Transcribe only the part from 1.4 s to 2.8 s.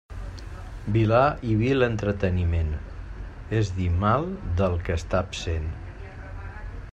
i vil entreteniment,